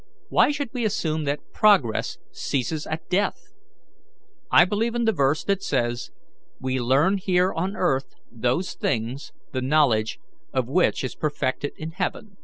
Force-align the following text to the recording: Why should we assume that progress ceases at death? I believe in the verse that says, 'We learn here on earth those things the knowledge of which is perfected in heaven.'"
Why 0.29 0.49
should 0.49 0.69
we 0.73 0.83
assume 0.83 1.25
that 1.25 1.51
progress 1.53 2.17
ceases 2.31 2.87
at 2.87 3.07
death? 3.07 3.49
I 4.51 4.65
believe 4.65 4.95
in 4.95 5.05
the 5.05 5.11
verse 5.11 5.43
that 5.43 5.61
says, 5.61 6.09
'We 6.59 6.79
learn 6.79 7.17
here 7.19 7.53
on 7.53 7.75
earth 7.75 8.15
those 8.31 8.73
things 8.73 9.31
the 9.51 9.61
knowledge 9.61 10.17
of 10.53 10.67
which 10.67 11.03
is 11.03 11.13
perfected 11.13 11.73
in 11.77 11.91
heaven.'" 11.91 12.37